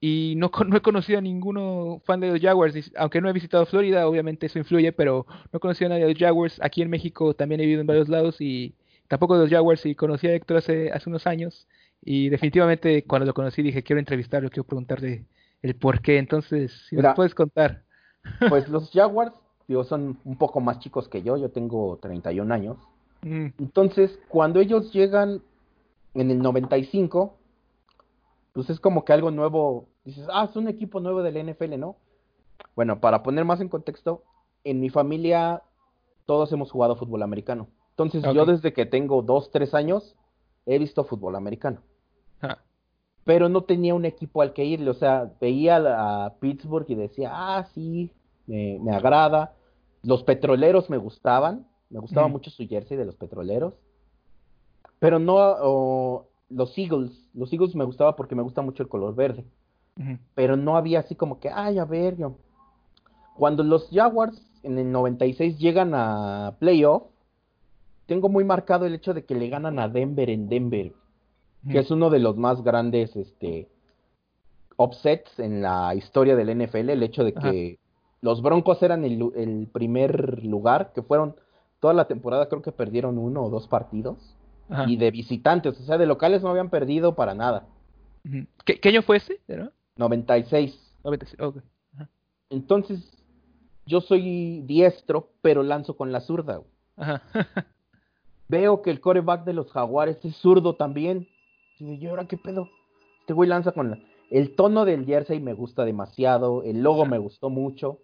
[0.00, 3.66] y no, no he conocido a ninguno fan de los Jaguars, aunque no he visitado
[3.66, 6.60] Florida, obviamente eso influye, pero no he conocido a nadie de los Jaguars.
[6.62, 8.74] Aquí en México también he vivido en varios lados y
[9.08, 11.66] tampoco de los Jaguars y conocí a Héctor hace, hace unos años.
[12.02, 15.26] Y definitivamente cuando lo conocí dije, quiero entrevistarlo, quiero preguntarle
[15.62, 16.18] el por qué.
[16.18, 17.14] Entonces, si nos Mira.
[17.14, 17.82] puedes contar.
[18.48, 19.32] Pues los Jaguars,
[19.68, 22.76] digo, son un poco más chicos que yo, yo tengo 31 años.
[23.22, 25.42] Mm, Entonces, cuando ellos llegan
[26.14, 27.36] en el 95,
[28.52, 29.86] pues es como que algo nuevo.
[30.04, 31.96] Dices, ah, es un equipo nuevo del NFL, ¿no?
[32.74, 34.22] Bueno, para poner más en contexto,
[34.64, 35.62] en mi familia
[36.24, 37.68] todos hemos jugado fútbol americano.
[37.98, 40.16] Entonces, yo desde que tengo 2, 3 años
[40.66, 41.80] he visto fútbol americano.
[42.42, 42.58] ah,
[43.24, 44.90] Pero no tenía un equipo al que irle.
[44.90, 45.76] O sea, veía
[46.26, 48.12] a, Pittsburgh y decía, ah, sí,
[48.46, 49.54] me, me agrada.
[50.02, 51.66] Los petroleros me gustaban.
[51.88, 53.72] Me gustaba mucho su jersey de los petroleros.
[54.98, 57.12] Pero no o, los Eagles.
[57.32, 59.46] Los Eagles me gustaba porque me gusta mucho el color verde.
[60.34, 62.36] Pero no había así como que, ay, a ver, yo.
[63.36, 67.04] Cuando los Jaguars en el 96 llegan a playoff,
[68.06, 70.92] tengo muy marcado el hecho de que le ganan a Denver en Denver
[71.70, 73.68] que es uno de los más grandes este,
[74.76, 77.50] upsets en la historia del NFL, el hecho de Ajá.
[77.50, 77.78] que
[78.20, 81.36] los Broncos eran el, primer lugar, que fueron
[81.80, 84.36] toda la temporada, creo que perdieron uno o dos partidos,
[84.68, 87.66] Ajá, y de visitantes, o sea, de locales no habían perdido para nada.
[88.64, 89.40] ¿Qué, qué año fue ese?
[89.46, 89.70] ¿Era?
[89.96, 90.96] 96.
[91.04, 91.58] 96, ok.
[91.94, 92.08] Ajá,
[92.50, 93.12] Entonces,
[93.86, 96.62] yo soy diestro, pero lanzo con la zurda.
[96.96, 97.22] ajá.
[98.48, 101.26] Veo que el coreback de los Jaguares es zurdo también.
[101.78, 102.68] Y digo, ¿y ahora qué pedo?
[103.20, 103.98] Este güey lanza con la...
[104.30, 107.98] El tono del jersey me gusta demasiado, el logo me gustó mucho.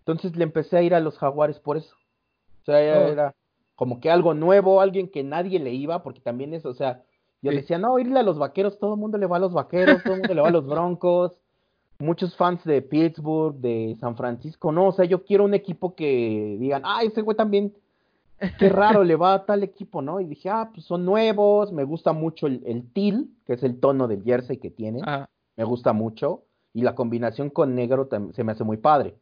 [0.00, 1.94] Entonces le empecé a ir a los Jaguares por eso.
[2.62, 3.12] O sea, ya Oh.
[3.12, 3.34] era
[3.74, 7.02] como que algo nuevo, alguien que nadie le iba, porque también es, o sea,
[7.42, 7.56] yo Sí.
[7.58, 10.14] decía, no, irle a los vaqueros, todo el mundo le va a los vaqueros, todo
[10.14, 11.38] el mundo le va a los broncos.
[11.98, 16.56] Muchos fans de Pittsburgh, de San Francisco, no, o sea, yo quiero un equipo que
[16.58, 17.74] digan, ah, ese güey también
[18.58, 20.20] qué raro le va a tal equipo, ¿no?
[20.20, 23.78] Y dije, ah, pues son nuevos, me gusta mucho el, el teal, que es el
[23.80, 25.28] tono del jersey que tiene, Ajá.
[25.56, 29.16] me gusta mucho, y la combinación con negro se me hace muy padre.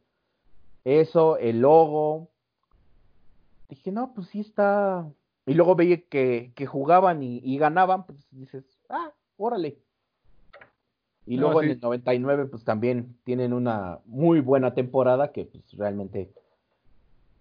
[0.85, 2.29] Eso, el logo,
[3.69, 5.07] dije, no, pues sí está...
[5.45, 9.79] Y luego veía que, que jugaban y, y ganaban, pues dices, ah, órale.
[11.25, 11.65] Y No, luego sí.
[11.67, 16.31] en el 99, pues también tienen una muy buena temporada que pues realmente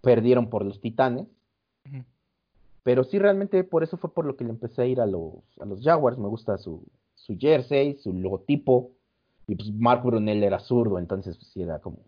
[0.01, 1.27] perdieron por los Titanes.
[2.89, 5.35] Pero sí, realmente por eso fue por lo que le empecé a ir a los,
[5.61, 6.17] a los Jaguars.
[6.17, 6.83] Me gusta su,
[7.17, 8.93] su jersey, su logotipo.
[9.47, 11.99] Y pues Mark Brunel era zurdo, entonces pues sí era como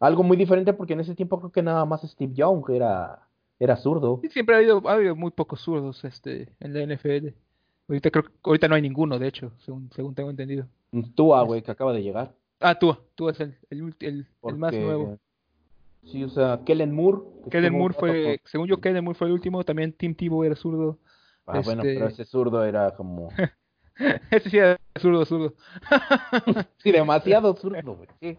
[0.00, 3.28] algo muy diferente porque en ese tiempo creo que nada más Steve Young era,
[3.60, 4.20] era zurdo.
[4.22, 7.34] Sí, siempre ha habido, ha habido muy pocos zurdos este, en la NFL.
[7.90, 10.64] Ahorita creo ahorita no hay ninguno, de hecho, según, según tengo entendido.
[11.14, 12.32] Tua, güey, que acaba de llegar.
[12.58, 15.18] Ah, tú, tú es el, el, el, el más nuevo.
[16.04, 17.18] Sí, o sea, Kellen Moore.
[17.50, 19.64] Kellen Moore fue, según yo, Kellen Moore fue el último.
[19.64, 20.98] También Tim Tebow era zurdo.
[21.46, 23.28] Ah, bueno, este- pero ese zurdo era como...
[24.30, 25.54] Ese sí era zurdo, zurdo.
[26.78, 28.38] Sí, demasiado zurdo, güey.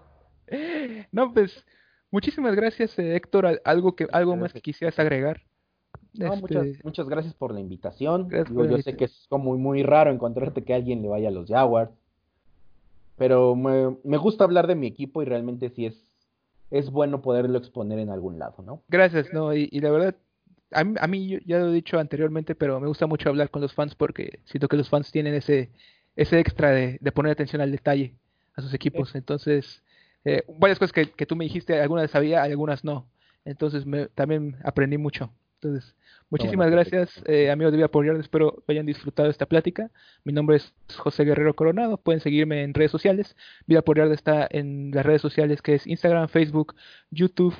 [1.11, 1.63] No, pues,
[2.11, 3.45] muchísimas gracias, eh, Héctor.
[3.45, 5.41] Al- Algo que, algo más que quisieras agregar.
[6.15, 8.27] No, Este, muchas, muchas gracias por la invitación.
[8.29, 11.29] Digo, por yo sé que es como muy, muy raro encontrarte que alguien le vaya
[11.29, 11.91] a los Jaguars.
[13.17, 16.03] Pero me, me gusta hablar de mi equipo y realmente sí es,
[16.73, 18.83] es bueno poderlo exponer en algún lado, ¿no?
[18.89, 20.15] Gracias, no, y, y la verdad,
[20.71, 23.61] a mí, a mí ya lo he dicho anteriormente, pero me gusta mucho hablar con
[23.61, 25.69] los fans porque siento que los fans tienen ese,
[26.15, 28.15] ese extra de, de poner atención al detalle
[28.55, 29.13] a sus equipos.
[29.13, 29.83] Entonces,
[30.25, 33.07] eh, varias cosas que, que tú me dijiste, algunas sabía, algunas no.
[33.45, 35.31] Entonces, me, también aprendí mucho.
[35.63, 35.95] Entonces,
[36.29, 39.91] muchísimas gracias, eh, amigos de Vida por Espero hayan disfrutado esta plática.
[40.25, 41.97] Mi nombre es José Guerrero Coronado.
[41.97, 43.35] Pueden seguirme en redes sociales.
[43.65, 46.75] Vida por está en las redes sociales que es Instagram, Facebook,
[47.11, 47.55] YouTube,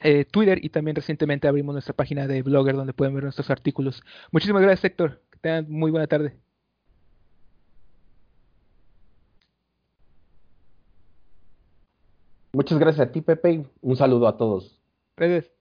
[0.00, 4.02] eh, Twitter y también recientemente abrimos nuestra página de Blogger donde pueden ver nuestros artículos.
[4.30, 5.22] Muchísimas gracias, Héctor.
[5.30, 6.36] Que tengan muy buena tarde.
[12.52, 13.66] Muchas gracias a ti, Pepe.
[13.82, 14.80] Un saludo a todos.
[15.16, 15.55] Gracias.